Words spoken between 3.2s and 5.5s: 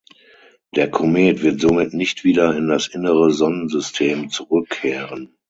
Sonnensystem zurückkehren.